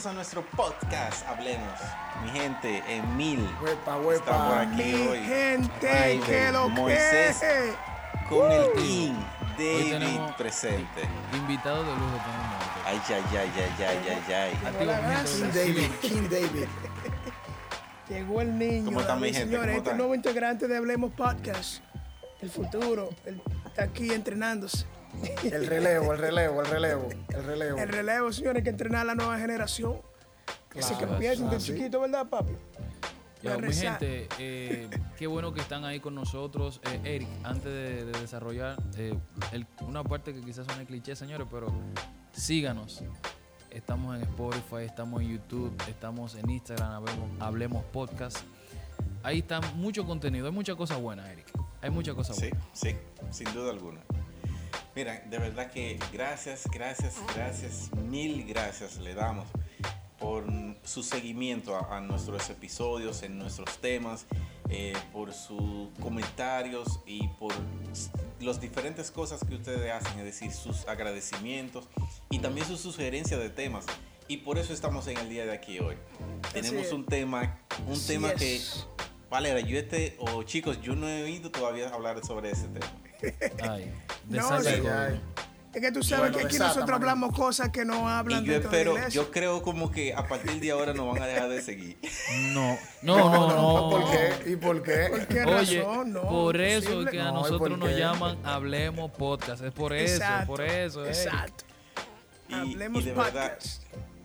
[0.00, 1.78] bienvenidos a nuestro podcast Hablemos.
[2.22, 4.60] Mi gente, Emil Huepa, está por huepa.
[4.62, 5.18] aquí Mi hoy.
[5.24, 7.40] gente, que lo Moisés.
[7.40, 7.74] que.
[8.28, 9.14] Con el King
[9.58, 11.02] David presente.
[11.34, 12.56] invitado de lujo tenemos.
[12.86, 15.24] Ay, ay, ay, ay, ay, ay, ay.
[15.26, 16.68] King David, King David.
[18.08, 18.84] Llegó el niño.
[18.86, 19.50] ¿Cómo mi David, gente?
[19.50, 21.82] Señores, ¿Cómo este nuevo integrante de Hablemos Podcast.
[22.40, 23.10] El futuro.
[23.26, 24.86] Él está aquí entrenándose.
[25.44, 27.78] El relevo, el relevo, el relevo, el relevo.
[27.78, 29.96] El relevo, señores, hay que entrenar a la nueva generación.
[30.74, 31.72] Ese que Claro, empiecen de claro, sí.
[31.74, 32.52] chiquito, ¿verdad, papi?
[33.42, 36.80] Ya, mi gente, eh, qué bueno que están ahí con nosotros.
[36.84, 39.18] Eh, Eric, antes de, de desarrollar eh,
[39.52, 41.72] el- una parte que quizás suene cliché, señores, pero
[42.32, 43.02] síganos.
[43.70, 48.38] Estamos en Spotify, estamos en YouTube, estamos en Instagram, hablemos, hablemos podcast.
[49.22, 51.46] Ahí está mucho contenido, hay muchas cosas buenas, Eric.
[51.82, 52.66] Hay muchas cosas Sí, buenas.
[52.74, 52.94] sí,
[53.30, 54.00] sin duda alguna.
[54.94, 59.46] Mira, de verdad que gracias, gracias, gracias, mil gracias le damos
[60.18, 60.44] por
[60.84, 64.26] su seguimiento a, a nuestros episodios, en nuestros temas,
[64.68, 67.52] eh, por sus comentarios y por
[68.40, 71.86] las diferentes cosas que ustedes hacen, es decir, sus agradecimientos
[72.30, 73.86] y también sus sugerencias de temas.
[74.28, 75.96] Y por eso estamos en el día de aquí hoy.
[76.52, 76.92] Tenemos es.
[76.92, 78.60] un tema, un tema que.
[79.28, 82.92] Valera, yo este, o chicos, yo no he oído todavía hablar sobre ese tema.
[83.62, 83.92] Ay,
[84.28, 84.70] No, sí.
[85.72, 88.52] Es que tú sabes Bueno, que aquí nosotros hablamos cosas que no hablan Y yo
[88.54, 89.22] de espero, iglesia.
[89.22, 91.96] yo creo como que a partir de ahora no van a dejar de seguir.
[92.52, 93.90] No, no, no, no.
[93.90, 94.50] ¿Por qué?
[94.50, 95.06] ¿Y por qué?
[95.10, 96.12] ¿Por qué Oye, razón?
[96.12, 97.10] No, por eso es imposible.
[97.12, 99.62] que a No, ¿y nosotros nos llaman Hablemos Podcast.
[99.62, 101.06] Es por eso, Exacto, por eso.
[101.06, 101.64] Exacto.
[102.48, 103.82] Y, Hablemos y de verdad, podcast.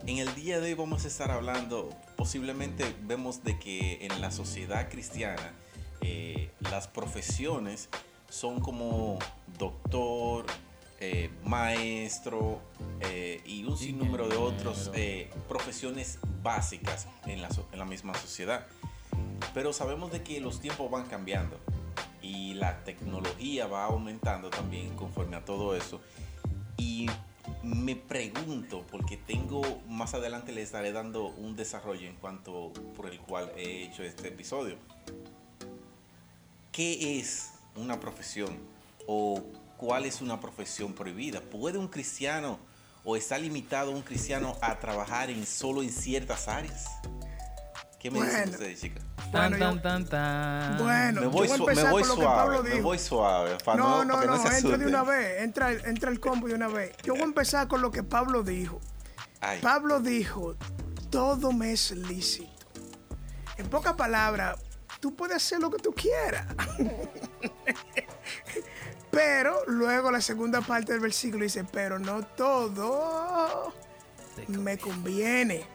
[0.07, 4.31] en el día de hoy vamos a estar hablando, posiblemente vemos de que en la
[4.31, 5.53] sociedad cristiana
[6.01, 7.87] eh, las profesiones
[8.29, 9.19] son como
[9.57, 10.45] doctor,
[10.99, 12.61] eh, maestro
[13.01, 18.13] eh, y un sinnúmero de otros eh, profesiones básicas en la, so- en la misma
[18.15, 18.67] sociedad.
[19.53, 21.59] Pero sabemos de que los tiempos van cambiando
[22.21, 26.01] y la tecnología va aumentando también conforme a todo eso.
[26.77, 27.07] Y
[27.63, 33.19] me pregunto, porque tengo más adelante les estaré dando un desarrollo en cuanto por el
[33.19, 34.77] cual he hecho este episodio.
[36.71, 38.57] ¿Qué es una profesión
[39.07, 39.43] o
[39.77, 41.41] cuál es una profesión prohibida?
[41.41, 42.59] ¿Puede un cristiano
[43.03, 46.85] o está limitado un cristiano a trabajar en solo en ciertas áreas?
[47.99, 48.51] ¿Qué me dicen Bueno.
[48.51, 49.03] ustedes, chicas?
[49.31, 50.77] Tan, Bueno, tan, tan, tan.
[50.77, 52.81] Bueno, Me voy, yo voy a me voy con lo que suave, Pablo me dijo.
[52.83, 53.57] voy suave.
[53.65, 56.11] para No, no, no, para que no, no se entra de una vez, entra, entra
[56.11, 56.95] el combo de una vez.
[57.03, 58.79] Yo voy a empezar con lo que Pablo dijo.
[59.41, 60.55] Ay, Pablo dijo,
[61.09, 62.51] todo me es lícito.
[63.57, 64.57] En pocas palabras,
[64.99, 66.45] tú puedes hacer lo que tú quieras.
[69.15, 73.73] pero luego la segunda parte del versículo dice, pero no todo
[74.49, 75.65] me conviene.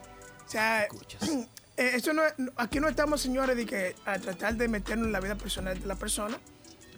[0.47, 0.85] O sea,
[1.79, 2.21] eh, eso no
[2.57, 5.87] aquí no estamos, señores, de que a tratar de meternos en la vida personal de
[5.87, 6.39] la persona.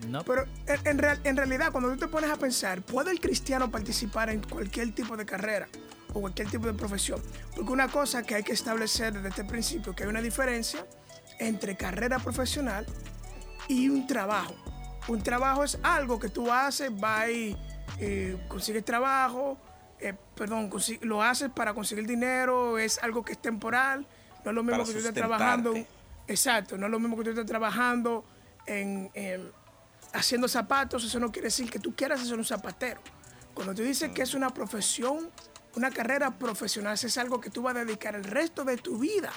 [0.09, 3.21] No, Pero en, en real- en realidad, cuando tú te pones a pensar, ¿puede el
[3.21, 5.69] cristiano participar en cualquier tipo de carrera
[6.13, 7.23] o cualquier tipo de profesión?
[7.55, 10.85] Porque una cosa que hay que establecer desde este principio, que hay una diferencia
[11.39, 12.85] entre carrera profesional
[13.69, 14.57] y un trabajo.
[15.09, 17.57] Un trabajo es algo que tú haces, vas y
[17.99, 19.59] eh, consigues trabajo,
[19.99, 20.71] eh, perdón,
[21.03, 24.07] lo haces para conseguir dinero, es algo que es temporal,
[24.45, 25.75] no es lo mismo Para que tú estés trabajando.
[26.29, 28.25] Exacto, no es lo mismo que tú estés trabajando
[28.67, 29.51] en, en-
[30.13, 33.01] haciendo zapatos, eso no quiere decir que tú quieras ser un zapatero.
[33.55, 35.31] Cuando tú dices que es una profesión,
[35.75, 39.33] una carrera profesional, es algo que tú vas a dedicar el resto de tu vida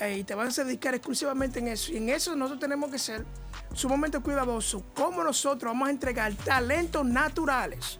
[0.00, 1.92] eh, y te vas a dedicar exclusivamente en eso.
[1.92, 3.24] Y en eso nosotros tenemos que ser
[3.76, 4.82] sumamente cuidadosos.
[4.94, 7.98] Cómo nosotros vamos a entregar talentos naturales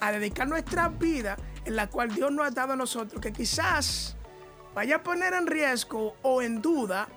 [0.00, 4.16] a dedicar nuestra vida en la cual Dios nos ha dado a nosotros, que quizás
[4.74, 7.08] vaya a poner en riesgo o en duda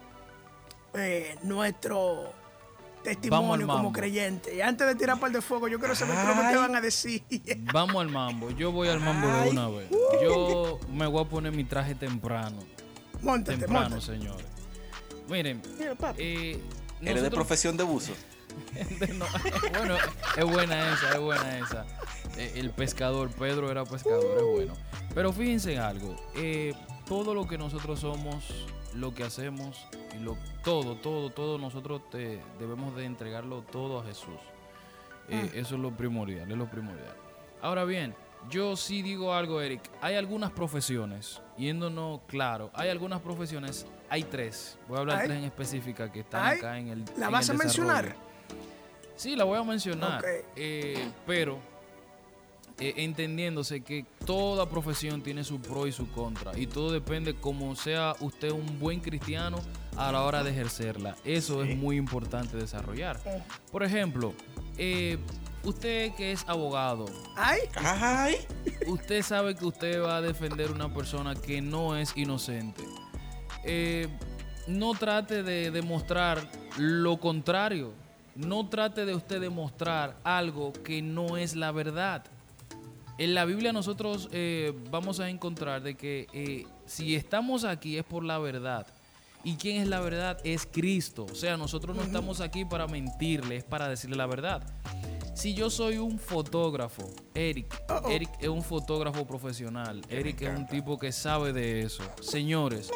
[0.95, 2.33] eh, nuestro
[3.03, 4.55] testimonio como creyente.
[4.55, 6.57] Y antes de tirar par de fuego, yo quiero saber qué es lo que te
[6.57, 7.23] van a decir.
[7.71, 8.49] vamos al mambo.
[8.51, 9.89] Yo voy al mambo de una vez.
[10.21, 12.57] Yo me voy a poner mi traje temprano.
[13.21, 14.47] Móntate, Temprano, señores.
[15.29, 16.59] Miren, Mira, papi.
[17.01, 18.13] Eh, ¿Eres de nosotros- profesión de buzo?
[19.17, 19.25] No,
[19.77, 19.95] bueno,
[20.37, 21.85] es buena esa, es buena esa.
[22.37, 24.73] Eh, el pescador, Pedro era pescador, es bueno.
[25.15, 26.73] Pero fíjense en algo, eh,
[27.07, 32.41] todo lo que nosotros somos, lo que hacemos, y lo, todo, todo, todo, nosotros te-
[32.59, 34.39] debemos de entregarlo todo a Jesús.
[35.29, 37.15] Eh, Eso es lo primordial, es lo primordial.
[37.61, 38.13] Ahora bien,
[38.49, 39.81] yo sí digo algo, Eric.
[40.01, 44.77] Hay algunas profesiones, yéndonos claro, hay algunas profesiones, hay tres.
[44.87, 45.27] Voy a hablar Ay.
[45.27, 46.57] tres en específica que están Ay.
[46.57, 47.05] acá en el.
[47.17, 48.15] ¿La en vas el a mencionar?
[49.15, 50.23] Sí, la voy a mencionar.
[50.55, 51.59] Eh, pero
[52.79, 57.75] eh, entendiéndose que toda profesión tiene su pro y su contra y todo depende como
[57.75, 59.59] sea usted un buen cristiano
[59.97, 61.15] a la hora de ejercerla.
[61.23, 63.19] Eso es muy importante desarrollar.
[63.71, 64.33] Por ejemplo,
[64.79, 65.19] eh,
[65.63, 67.05] usted que es abogado,
[67.35, 68.35] Ay, Ay,
[68.87, 72.83] usted sabe que usted va a defender a una persona que no es inocente.
[73.63, 74.07] Eh,
[74.67, 77.93] no trate de demostrar lo contrario.
[78.35, 82.23] No trate de usted demostrar algo que no es la verdad.
[83.17, 88.03] En la Biblia nosotros eh, vamos a encontrar de que eh, si estamos aquí es
[88.03, 88.87] por la verdad.
[89.43, 90.37] ¿Y quién es la verdad?
[90.43, 91.25] Es Cristo.
[91.29, 94.63] O sea, nosotros no estamos aquí para mentirle, es para decirle la verdad.
[95.33, 100.01] Si yo soy un fotógrafo, Eric, Eric es un fotógrafo profesional.
[100.09, 102.03] Eric es un tipo que sabe de eso.
[102.21, 102.91] Señores,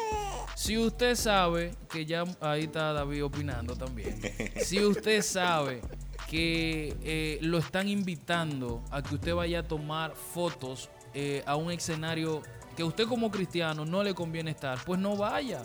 [0.54, 4.20] si usted sabe, que ya ahí está David opinando también,
[4.62, 5.80] si usted sabe
[6.28, 11.70] que eh, lo están invitando a que usted vaya a tomar fotos eh, a un
[11.70, 12.42] escenario
[12.76, 15.62] que a usted como cristiano no le conviene estar, pues no vaya.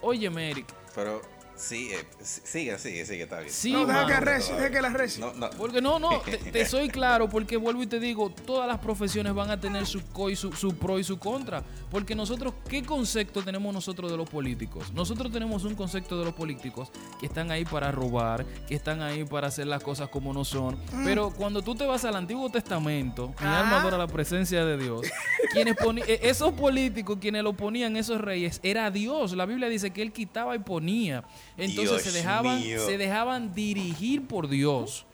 [0.00, 1.20] Óyeme, Eric, pero
[1.56, 3.52] sí, eh, sigue, sigue, sigue, está bien.
[3.52, 5.20] sí, no, deja que reci, deja que la reci.
[5.20, 5.50] No, no.
[5.50, 9.34] Porque no, no, te, te soy claro, porque vuelvo y te digo, todas las profesiones
[9.34, 11.62] van a tener su, co y su, su pro y su contra.
[11.90, 14.92] Porque nosotros, ¿qué concepto tenemos nosotros de los políticos?
[14.92, 19.24] Nosotros tenemos un concepto de los políticos que están ahí para robar, que están ahí
[19.24, 20.76] para hacer las cosas como no son.
[21.04, 23.60] Pero cuando tú te vas al Antiguo Testamento, mi Ah.
[23.60, 25.06] alma adora la presencia de Dios,
[25.52, 25.76] quienes
[26.06, 29.32] eh, esos políticos, quienes lo ponían, esos reyes, era Dios.
[29.32, 31.24] La Biblia dice que él quitaba y ponía.
[31.56, 32.84] Entonces Dios se dejaban, mío.
[32.84, 35.06] se dejaban dirigir por Dios.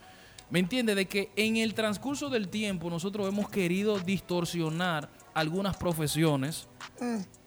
[0.50, 0.94] ¿Me entiende?
[0.94, 6.68] De que en el transcurso del tiempo nosotros hemos querido distorsionar algunas profesiones.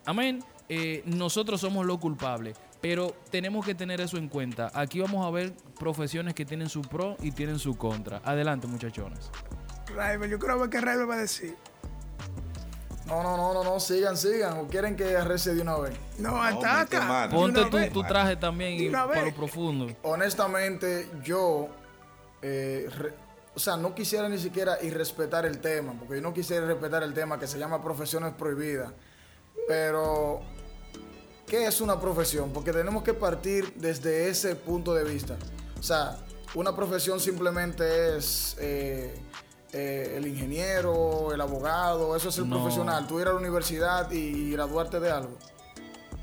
[0.05, 0.43] Amén.
[0.69, 2.57] Eh, nosotros somos los culpables.
[2.81, 4.71] Pero tenemos que tener eso en cuenta.
[4.73, 8.21] Aquí vamos a ver profesiones que tienen su pro y tienen su contra.
[8.23, 9.31] Adelante, muchachones.
[9.93, 11.55] Raibel, yo creo que Raibel va a decir.
[13.05, 14.57] No, no, no, no, no, sigan, sigan.
[14.57, 15.93] ¿O quieren que arrece de una vez?
[16.17, 16.59] No, mano.
[16.59, 19.87] de Ponte una tu, traje también y para lo profundo.
[20.03, 21.67] Honestamente, yo,
[22.41, 23.13] eh, re-
[23.53, 27.13] o sea, no quisiera ni siquiera irrespetar el tema, porque yo no quisiera respetar el
[27.13, 28.91] tema que se llama profesiones prohibidas.
[29.67, 30.41] Pero,
[31.47, 32.51] ¿qué es una profesión?
[32.51, 35.35] Porque tenemos que partir desde ese punto de vista.
[35.79, 36.17] O sea,
[36.55, 39.13] una profesión simplemente es eh,
[39.75, 42.57] eh, el ingeniero, el abogado, eso es el No.
[42.61, 43.05] profesional.
[43.07, 45.37] Tú ir a la universidad y graduarte de algo.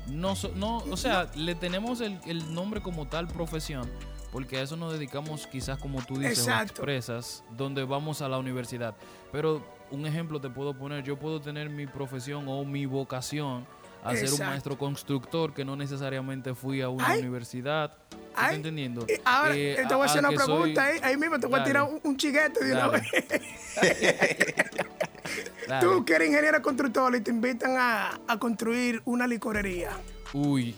[0.07, 3.89] No, so- no, o sea, le tenemos el, el nombre como tal profesión,
[4.31, 6.73] porque a eso nos dedicamos quizás como tú dices, o Exacto.
[6.73, 8.95] expresas, donde vamos a la universidad.
[9.31, 13.65] Pero un ejemplo te puedo poner, yo puedo tener mi profesión o mi vocación
[14.03, 17.19] a ser un maestro constructor que no necesariamente fui a una Ay.
[17.21, 17.95] universidad.
[18.09, 19.05] ¿Tú estás entendiendo?
[19.07, 21.59] y ahora Eh, te voy a hacer una soy- pregunta ahí, ahí mismo te voy
[21.59, 23.03] a tirar un, un chiguete de una vez.
[25.81, 29.91] Tú que eres ingeniero constructor y te invitan a, a construir una licorería
[30.33, 30.75] Uy,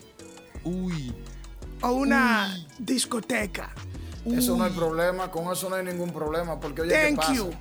[0.63, 1.13] uy.
[1.81, 3.71] o una discoteca.
[4.25, 7.33] Eso no hay problema, con eso no hay ningún problema, porque oye, ¿qué Thank pasa?
[7.33, 7.51] you.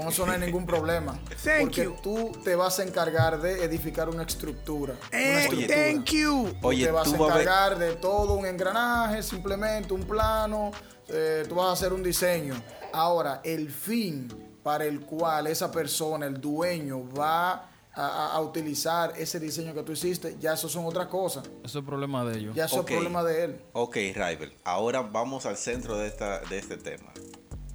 [0.00, 1.18] Con eso no hay ningún problema.
[1.44, 1.96] Thank porque you.
[2.02, 4.94] tú te vas a encargar de edificar una estructura.
[5.12, 5.74] una estructura.
[5.74, 6.48] thank you.
[6.58, 10.70] Tú Oye, te vas a tú encargar de todo un engranaje, simplemente un plano,
[11.06, 12.54] eh, tú vas a hacer un diseño.
[12.94, 14.26] Ahora, el fin
[14.62, 20.36] para el cual esa persona, el dueño, va a, utilizar ese diseño que tú hiciste,
[20.40, 21.44] ya eso son otras cosas.
[21.62, 22.54] Eso es problema de ellos.
[22.54, 23.62] Ya eso es problema de él.
[23.74, 27.12] Ok, Rival, ahora vamos al centro de, esta, de este tema,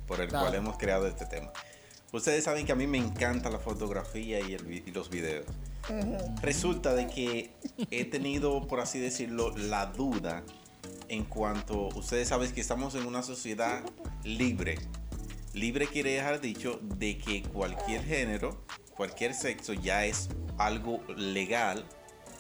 [0.07, 0.43] por el Dale.
[0.43, 1.51] cual hemos creado este tema.
[2.15, 5.45] Ustedes saben que a mí me encanta la fotografía y, el vi- y los videos.
[6.41, 7.51] Resulta de que
[7.91, 10.43] he tenido, por así decirlo, la duda
[11.09, 13.83] en cuanto, ustedes saben que estamos en una sociedad
[14.23, 14.77] libre.
[15.53, 18.63] Libre quiere dejar dicho de que cualquier género,
[18.95, 21.85] cualquier sexo ya es algo legal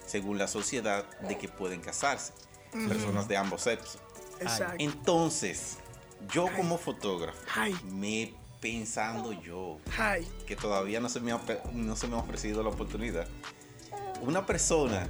[0.05, 2.33] según la sociedad de que pueden casarse.
[2.71, 3.99] Personas de ambos sexos.
[4.41, 4.75] Exacto.
[4.79, 5.77] Entonces,
[6.33, 7.73] yo como fotógrafo, Ay.
[7.85, 8.33] me
[8.65, 11.39] pensando yo, Ay, que todavía no se me ha,
[11.71, 13.27] no se me ha ofrecido la oportunidad,
[14.23, 15.07] una persona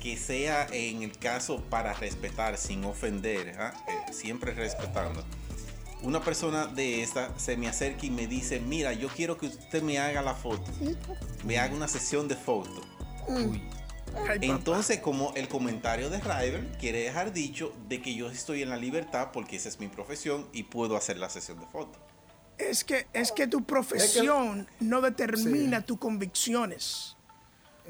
[0.00, 3.74] que sea en el caso para respetar, sin ofender, ¿ah?
[3.88, 5.24] Eh, siempre respetando,
[6.02, 9.82] una persona de esta se me acerca y me dice, mira, yo quiero que usted
[9.82, 10.70] me haga la foto,
[11.44, 12.82] me haga una sesión de foto.
[13.26, 13.64] Uy.
[14.14, 14.38] ay, papá.
[14.42, 18.76] Entonces, como el comentario de Rival quiere dejar dicho de que yo estoy en la
[18.76, 21.98] libertad porque esa es mi profesión y puedo hacer la sesión de foto.
[22.58, 25.84] Es que, es que tu profesión no determina Sí.
[25.86, 27.16] tus convicciones.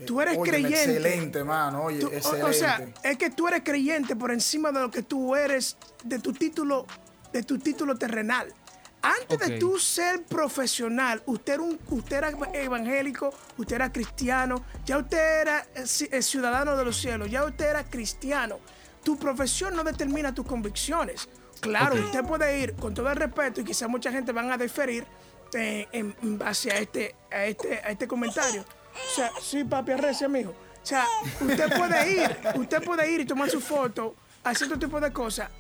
[0.07, 0.97] Tú eres Óyeme, creyente.
[0.97, 1.85] Excelente, mano.
[1.85, 2.45] Oye, Tú- o- excelente.
[2.45, 6.19] o, sea, es que tú eres creyente por encima de lo que tú eres, de
[6.19, 6.87] tu título,
[7.33, 8.53] de tu título terrenal.
[9.01, 14.99] Antes de tú ser profesional, usted era, un, usted era evangélico, usted era cristiano, ya
[14.99, 18.59] usted era eh, eh, ciudadano de los cielos, ya usted era cristiano.
[19.05, 21.29] Tu profesión no determina tus convicciones.
[21.61, 25.07] Claro, usted puede ir con todo el respeto y quizás mucha gente van a deferir
[25.55, 28.63] eh, en, base a este, a, este, a este comentario.
[28.63, 30.51] O sea, sí, papi, arrecia, mijo.
[30.51, 31.05] O sea,
[31.41, 35.51] usted puede ir, usted puede ir y tomar su foto, hacer todo tipo de cosas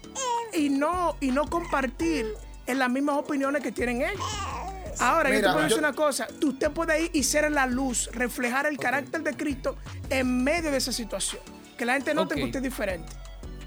[0.53, 2.33] y no, y no compartir
[2.67, 4.21] en las mismas opiniones que tienen ellos.
[5.01, 7.67] Ahora, yo te puedo decir yo- una cosa, tú- usted puede ir y ser la
[7.67, 9.77] luz, reflejar el carácter de Cristo
[10.09, 11.43] en medio de esa situación.
[11.77, 13.13] Que la gente note que usted es diferente.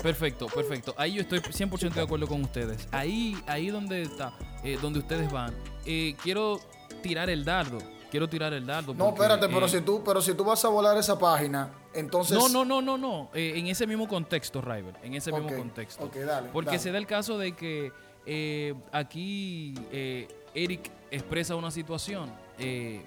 [0.02, 0.94] Perfecto, perfecto.
[0.98, 2.88] Ahí yo estoy 100% de acuerdo con ustedes.
[2.92, 5.54] Ahí, ahí donde está, eh, donde ustedes van.
[5.86, 6.60] Eh, quiero
[7.02, 7.80] tirar el dardo.
[8.10, 8.94] Quiero tirar el dardo.
[8.94, 12.38] No, espérate, pero eh, si tú, pero si tú vas a volar esa página, entonces.
[12.38, 13.30] No, no, no, no, no.
[13.34, 14.98] Eh, en ese mismo contexto, Rival.
[15.04, 16.04] En ese mismo contexto.
[16.06, 16.80] ok, dale, Porque dale.
[16.80, 17.92] se da el caso de que
[18.26, 22.32] eh, aquí eh, Eric expresa una situación.
[22.58, 23.02] Eh,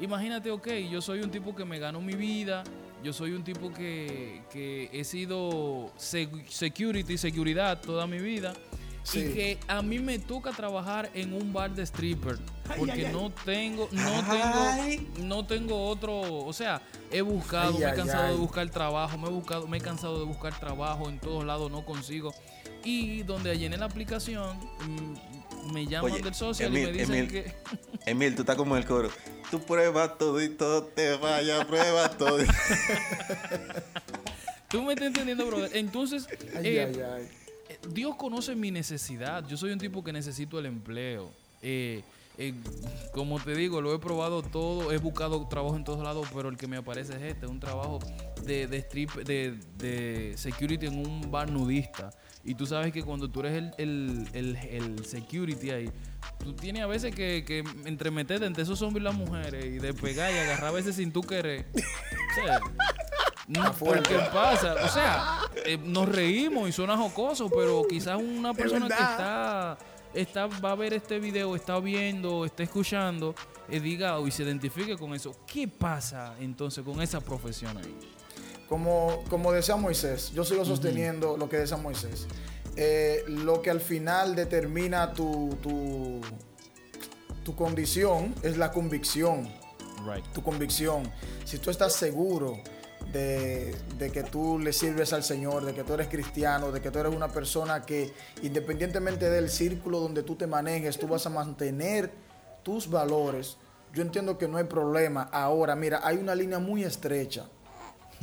[0.00, 2.64] imagínate, ok, yo soy un tipo que me ganó mi vida.
[3.04, 8.54] Yo soy un tipo que, que he sido sec- security, seguridad toda mi vida.
[9.02, 9.18] Sí.
[9.18, 12.38] Y que a mí me toca trabajar en un bar de stripper.
[12.78, 13.12] Porque ay, ay.
[13.12, 14.96] no tengo, no Ay.
[14.96, 16.80] tengo, no tengo otro, o sea,
[17.10, 18.32] he buscado, Ay, me he ay, cansado ay.
[18.32, 21.70] de buscar trabajo, me he buscado, me he cansado de buscar trabajo en todos lados,
[21.70, 22.32] no consigo.
[22.82, 27.30] Y donde llené la aplicación, mm, me llaman Oye, del social y me dicen Emil.
[27.30, 27.54] que
[28.06, 29.10] Emil, tú estás como en el coro.
[29.50, 32.42] Tú pruebas todo y todo te vaya, prueba todo.
[32.42, 32.46] y-
[34.68, 35.70] tú me estás entendiendo, brother.
[35.74, 37.28] Entonces, Ay, eh, ay, ay.
[37.68, 39.46] Eh, Dios conoce mi necesidad.
[39.46, 41.30] Yo soy un tipo que necesito el empleo.
[41.62, 42.02] Eh,
[42.38, 42.54] eh,
[43.12, 46.56] como te digo, lo he probado todo, he buscado trabajo en todos lados, pero el
[46.56, 48.00] que me aparece es este, un trabajo
[48.44, 52.10] de, de strip, de, de security en un bar nudista.
[52.44, 55.90] Y tú sabes que cuando tú eres el, el, el, el security ahí,
[56.38, 60.32] tú tienes a veces que, que entremeterte entre esos hombres y las mujeres y despegar
[60.32, 61.66] y agarrar a veces sin tú querer.
[61.74, 62.60] O sea,
[63.48, 68.88] no, porque pasa, o sea, eh, nos reímos y suena jocoso, pero quizás una persona
[68.88, 69.78] que está,
[70.14, 73.34] está, va a ver este video, está viendo, está escuchando,
[73.68, 75.36] eh, diga y se identifique con eso.
[75.46, 77.96] ¿Qué pasa entonces con esa profesión ahí?
[78.68, 82.26] Como, como decía Moisés, yo sigo sosteniendo lo que decía Moisés.
[82.76, 86.20] Eh, lo que al final determina tu, tu,
[87.44, 89.48] tu condición es la convicción.
[90.04, 90.24] Right.
[90.32, 91.10] Tu convicción.
[91.44, 92.58] Si tú estás seguro
[93.14, 96.90] de, de que tú le sirves al Señor, de que tú eres cristiano, de que
[96.90, 101.30] tú eres una persona que independientemente del círculo donde tú te manejes, tú vas a
[101.30, 102.10] mantener
[102.64, 103.56] tus valores.
[103.94, 105.22] Yo entiendo que no hay problema.
[105.32, 107.46] Ahora, mira, hay una línea muy estrecha.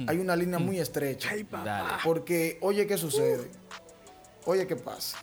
[0.07, 1.29] Hay una línea muy estrecha.
[2.03, 3.49] Porque, oye, ¿qué sucede?
[4.45, 5.17] Oye, ¿qué pasa?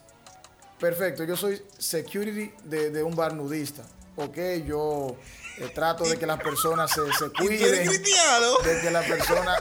[0.81, 3.83] Perfecto, yo soy security de, de un bar nudista.
[4.21, 5.17] Ok, yo
[5.59, 8.47] eh, trato de que las personas se, se ¿Y tú eres cuiden, cristiano?
[8.65, 9.57] de que la persona...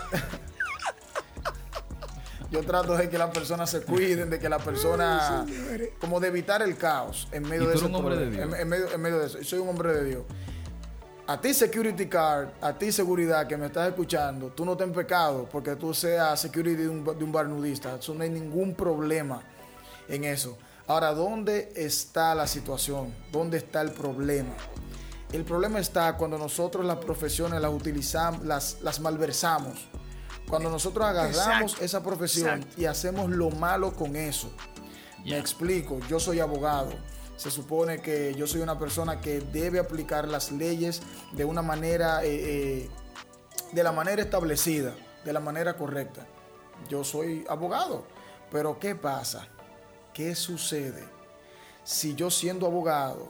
[2.50, 5.46] yo trato de que las personas se cuiden, de que la persona...
[6.00, 8.42] Como de evitar el caos en medio Y tú de.
[8.42, 9.44] En, en medio, en medio de eso.
[9.44, 10.24] Soy un hombre de Dios.
[11.28, 14.94] A ti security card, a ti seguridad que me estás escuchando, tú no estás en
[14.94, 17.98] pecado porque tú seas security de un, de un bar nudista.
[18.00, 19.44] Eso no hay ningún problema
[20.08, 20.58] en eso.
[20.88, 23.14] Ahora, ¿dónde está la situación?
[23.32, 24.54] ¿Dónde está el problema?
[25.34, 29.90] El problema está cuando nosotros las profesiones las utilizamos, las, las malversamos.
[30.48, 32.82] Cuando nosotros agarramos Exacto, esa profesión exacto.
[32.82, 34.50] y hacemos lo malo con eso.
[35.26, 36.92] Me explico, yo soy abogado.
[37.36, 41.02] Se supone que yo soy una persona que debe aplicar las leyes
[41.34, 42.90] de una manera, eh, eh,
[43.74, 46.26] de la manera establecida, de la manera correcta.
[46.88, 48.06] Yo soy abogado.
[48.50, 49.50] Pero ¿qué pasa?
[50.18, 51.04] ¿Qué sucede
[51.84, 53.30] si yo siendo abogado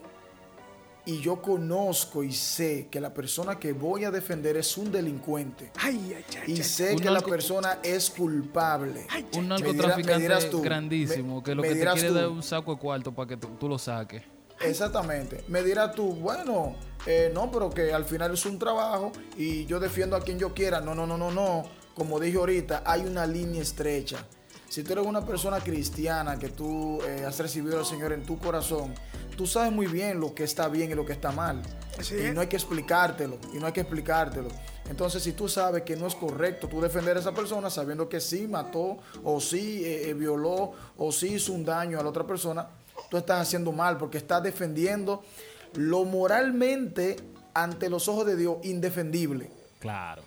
[1.05, 5.69] y yo conozco y sé que la persona que voy a defender es un delincuente
[5.81, 9.05] Ay, ay, ay, y sé que la persona es culpable?
[9.37, 12.79] Un narcotraficante dirás tú, grandísimo me- que lo que te quiere dar un saco de
[12.79, 14.23] cuarto para que tú, tú lo saques.
[14.61, 15.43] Exactamente.
[15.49, 19.81] Me dirás tú, bueno, eh, no, pero que al final es un trabajo y yo
[19.81, 20.79] defiendo a quien yo quiera.
[20.79, 21.63] No, no, no, no, no.
[21.95, 24.25] Como dije ahorita, hay una línea estrecha.
[24.69, 28.37] Si tú eres una persona cristiana que tú eh, has recibido al Señor en tu
[28.37, 28.93] corazón,
[29.37, 31.61] tú sabes muy bien lo que está bien y lo que está mal.
[32.11, 34.49] Y no hay que explicártelo, y no hay que explicártelo.
[34.89, 38.19] Entonces, si tú sabes que no es correcto tú defender a esa persona sabiendo que
[38.19, 42.25] sí mató, o sí eh, eh, violó, o sí hizo un daño a la otra
[42.25, 42.67] persona,
[43.09, 45.23] tú estás haciendo mal porque estás defendiendo
[45.73, 47.17] lo moralmente
[47.53, 49.49] ante los ojos de Dios indefendible.
[49.79, 50.23] Claro.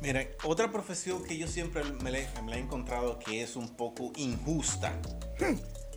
[0.00, 5.00] Mira, otra profesión que yo siempre me la, he encontrado que es un poco injusta,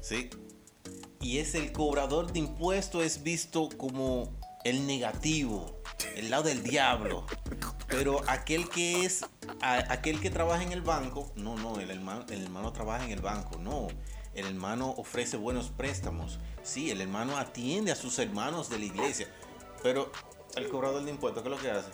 [0.02, 0.30] ¿sí?
[1.22, 5.82] y es el cobrador de impuestos es visto como el negativo,
[6.16, 7.26] el lado del diablo.
[7.88, 9.24] Pero aquel que es,
[9.62, 13.22] aquel que trabaja en el banco, no, no, el hermano, el hermano trabaja en el
[13.22, 13.88] banco, no.
[14.34, 16.40] El hermano ofrece buenos préstamos.
[16.64, 19.28] Sí, el hermano atiende a sus hermanos de la iglesia.
[19.84, 20.12] Pero
[20.56, 21.90] el cobrador de impuestos, ¿qué es lo que hace?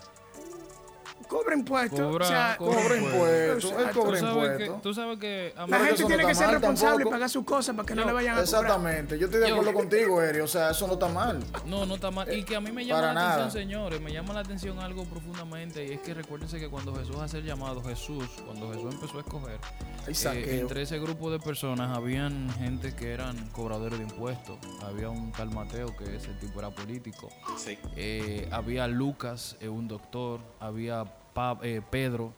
[1.27, 1.99] Cobra impuestos.
[1.99, 4.81] Cobra- o sea, cobra Cobra impuestos, él cobra sabes, que, impuestos.
[4.81, 7.75] tú sabes que a mí- La gente tiene que ser responsable y pagar sus cosas
[7.75, 8.63] para que no le vayan a cobrar.
[8.63, 11.43] Exactamente, yo estoy de Yo- acuerdo contigo, Eri, o sea, eso no está mal.
[11.65, 12.31] No, no está mal.
[12.33, 13.51] Y que a mí me llama para la atención, nada.
[13.51, 15.85] señores, me llama la atención algo profundamente.
[15.85, 19.21] Y es que recuérdense que cuando Jesús hace el llamado, Jesús, cuando Jesús empezó a
[19.21, 19.59] escoger,
[20.07, 24.57] eh, entre ese grupo de personas habían gente que eran cobradores de impuestos.
[24.83, 27.29] Había un tal Mateo que ese tipo era político.
[27.57, 27.77] Sí.
[27.95, 30.39] Eh, había Lucas, eh, un doctor.
[30.59, 31.03] Había
[31.37, 32.33] Pa- eh, Pedro,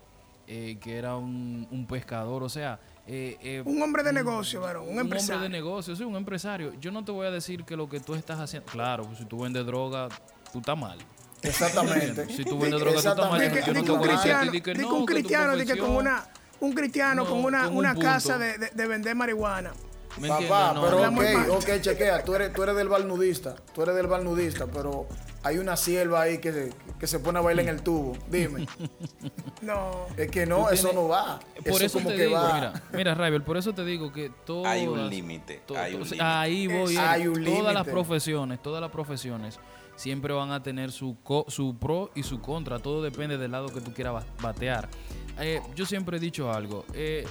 [0.46, 2.44] eh, que era un, un pescador.
[2.44, 5.42] O sea, eh, eh, Un hombre de negocio, varón, un un hombre empresario.
[5.44, 6.74] de negocio, sí, un empresario.
[6.82, 8.70] Yo no te voy a decir que lo que tú estás haciendo.
[8.70, 10.10] Claro, si tú vendes droga,
[10.52, 11.00] tú estás mal.
[11.42, 12.28] Exactamente.
[12.28, 13.42] Si tú vendes droga, tú estás mal.
[13.66, 16.26] Yo no te un voy a decir que no, un cristiano, que con una,
[16.60, 19.72] un cristiano No, con una, con un una casa de, de- de vender marihuana.
[20.20, 20.74] ¿Me Papá?
[20.74, 24.66] No, pero ok, ok, chequea, tú eres, tú eres del balnudista, tú eres del balnudista,
[24.68, 25.08] pero
[25.44, 28.18] hay una sierva ahí que se, que se pone a bailar en el tubo.
[28.30, 28.66] Dime,
[29.62, 30.06] No.
[30.18, 31.40] es que no, eso no va.
[31.68, 32.54] Por eso, como te que digo, va.
[32.54, 35.62] mira, mira, Raibel, por eso te digo que todas, Hay un límite.
[36.20, 36.94] Ahí voy.
[36.94, 39.60] Es- hay un todas las profesiones, todas las profesiones
[39.96, 42.80] siempre van a tener su, co- su pro y su contra.
[42.80, 44.88] Todo depende del lado que tú quieras ba- batear.
[45.40, 46.86] Eh, yo siempre he dicho algo.
[46.94, 47.26] eh,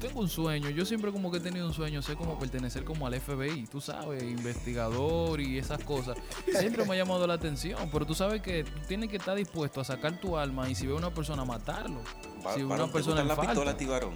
[0.00, 0.68] tengo un sueño.
[0.70, 2.02] Yo siempre como que he tenido un sueño.
[2.02, 3.66] Sé como pertenecer como al FBI.
[3.66, 6.16] Tú sabes, investigador y esas cosas.
[6.58, 7.88] Siempre me ha llamado la atención.
[7.92, 10.86] Pero tú sabes que tú tienes que estar dispuesto a sacar tu alma y si
[10.86, 12.00] ve a una persona matarlo.
[12.46, 13.52] Va- Si una ¿te persona en la falta.
[13.52, 14.14] pistola tibarón?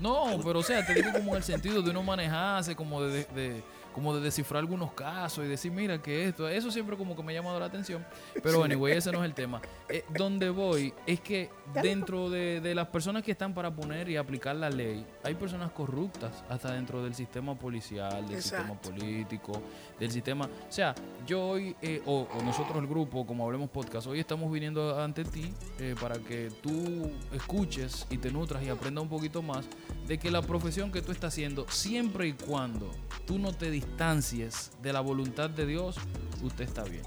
[0.00, 3.24] No, pero o sea, te digo como en el sentido de uno manejarse, como de,
[3.34, 3.62] de-
[3.98, 7.32] como de descifrar algunos casos y decir, mira que esto, eso siempre como que me
[7.32, 8.06] ha llamado la atención.
[8.40, 9.60] Pero anyway, ese no es el tema.
[9.88, 11.50] Eh, donde voy es que
[11.82, 15.72] dentro de, de las personas que están para poner y aplicar la ley, hay personas
[15.72, 18.90] corruptas hasta dentro del sistema policial, del sistema Exacto.
[18.90, 19.62] político,
[19.98, 20.44] del sistema...
[20.44, 20.94] O sea,
[21.26, 25.24] yo hoy, eh, o, o nosotros el grupo, como Hablemos Podcast, hoy estamos viniendo ante
[25.24, 29.66] ti eh, para que tú escuches y te nutras y aprendas un poquito más
[30.06, 32.90] de que la profesión que tú estás haciendo, siempre y cuando
[33.26, 35.96] tú no te distancies de la voluntad de Dios,
[36.42, 37.02] usted está bien.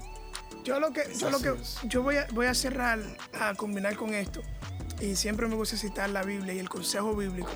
[0.64, 3.00] Yo lo que, yo lo que, yo voy a, voy a cerrar,
[3.40, 4.42] a combinar con esto,
[5.00, 7.50] y siempre me gusta citar la Biblia y el consejo bíblico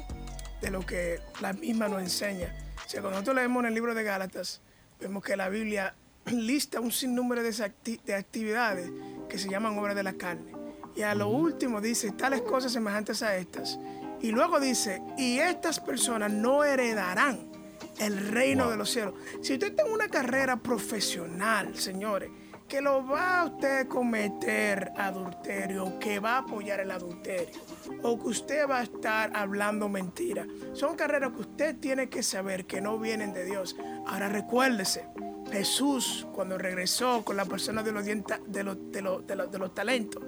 [0.61, 2.55] de lo que la misma nos enseña.
[2.85, 4.61] O sea, cuando nosotros leemos en el libro de Gálatas,
[5.01, 5.95] vemos que la Biblia
[6.27, 8.91] lista un sinnúmero de, acti- de actividades
[9.29, 10.53] que se llaman obras de la carne.
[10.97, 13.79] Y a lo último dice, tales cosas semejantes a estas.
[14.23, 17.53] Y luego dice, y estas personas no heredarán
[17.99, 19.15] el reino de los cielos.
[19.43, 22.31] Si usted en una carrera profesional, señores,
[22.69, 27.55] que lo va a usted cometer adulterio, que va a apoyar el adulterio,
[28.03, 32.67] o que usted va a estar hablando mentira, son carreras que usted tiene que saber
[32.67, 33.77] que no vienen de Dios.
[34.09, 35.07] Ahora recuérdese,
[35.53, 39.51] Jesús cuando regresó con la persona de los, dienta- de los, de los, de los,
[39.53, 40.25] de los talentos,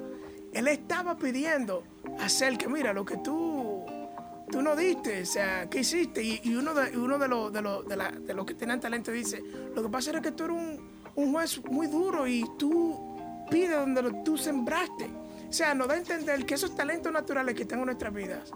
[0.53, 1.83] él estaba pidiendo
[2.21, 3.48] hacer que, mira, lo que tú
[4.51, 6.23] tú no diste, o sea, ¿qué hiciste?
[6.23, 9.43] Y, uno, de, uno de, los de, los de, de los que tenían talento dice,
[9.75, 10.81] lo que pasa era que tú eres un,
[11.15, 13.17] un juez muy duro y tú
[13.51, 15.09] pides donde lo- tú sembraste.
[15.49, 18.51] O sea, nos da a entender que esos talentos naturales que están en nuestras vidas,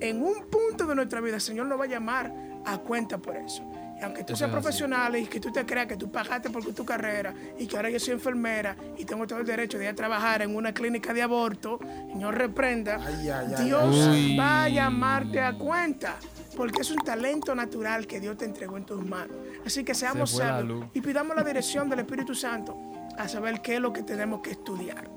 [0.00, 2.32] en un punto de nuestra vida, el Señor nos va a llamar
[2.66, 3.62] a cuenta por eso.
[4.04, 4.62] Aunque tú seas es así.
[4.62, 7.90] profesional y que tú te creas que tú pagaste por tu carrera y que ahora
[7.90, 11.12] yo soy enfermera y tengo todo el derecho de ir a trabajar en una clínica
[11.12, 11.78] de aborto,
[12.12, 16.16] Señor reprenda, Ay, ay, ay, Dios va a llamarte a cuenta.
[16.56, 19.36] Porque es un talento natural que Dios te entregó en tus manos.
[19.66, 22.76] Así que seamos la sabios y pidamos la dirección del Espíritu Santo
[23.18, 25.10] a saber qué es lo que tenemos que estudiar.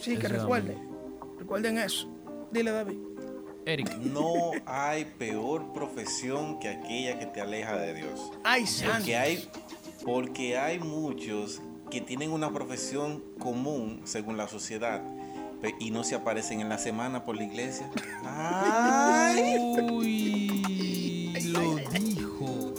[0.00, 0.78] Sí, que recuerden.
[1.38, 2.08] Recuerden eso.
[2.50, 3.11] Dile, David.
[3.64, 8.32] Eric, No hay peor profesión que aquella que te aleja de Dios.
[8.44, 8.64] Ay.
[8.84, 9.48] Porque hay,
[10.04, 15.02] porque hay muchos que tienen una profesión común según la sociedad
[15.78, 17.88] y no se aparecen en la semana por la iglesia.
[18.24, 19.58] ¡Ay!
[19.90, 22.74] uy, lo dijo.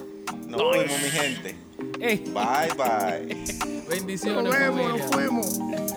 [0.48, 1.56] Nos vemos, mi gente.
[2.00, 3.36] Bye, bye.
[3.36, 5.06] Nos bendiciones, vemos, familia.
[5.06, 5.93] nos fuimos.